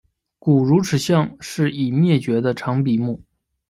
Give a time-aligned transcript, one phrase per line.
[0.39, 3.21] 古乳齿象是已灭绝的长鼻目。